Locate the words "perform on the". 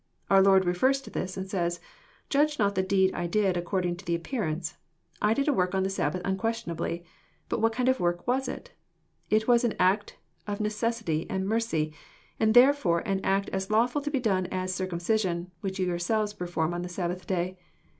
16.33-16.89